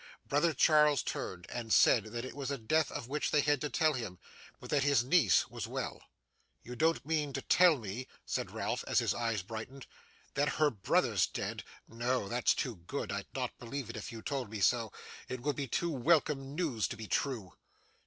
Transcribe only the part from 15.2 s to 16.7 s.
It would be too welcome